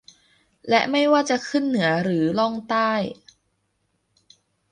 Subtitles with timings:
[0.69, 2.91] และไม่ว่าจะขึ้นเหนือหรือล่องใต้